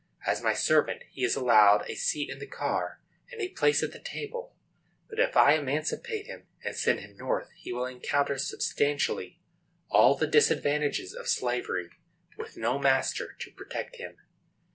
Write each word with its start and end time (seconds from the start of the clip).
As 0.25 0.41
my 0.41 0.55
servant 0.55 1.03
he 1.11 1.23
is 1.23 1.35
allowed 1.35 1.87
a 1.87 1.93
seat 1.93 2.31
in 2.31 2.39
the 2.39 2.47
car 2.47 2.99
and 3.31 3.39
a 3.39 3.49
place 3.49 3.83
at 3.83 3.91
the 3.91 3.99
table. 3.99 4.55
But 5.07 5.19
if 5.19 5.37
I 5.37 5.53
emancipate 5.53 6.25
and 6.27 6.75
send 6.75 7.01
him 7.01 7.15
North, 7.17 7.51
he 7.57 7.71
will 7.71 7.85
encounter 7.85 8.39
substantially 8.39 9.39
all 9.89 10.15
the 10.15 10.25
disadvantages 10.25 11.13
of 11.13 11.27
slavery, 11.27 11.91
with 12.35 12.57
no 12.57 12.79
master 12.79 13.35
to 13.41 13.51
protect 13.51 13.97
him." 13.97 14.17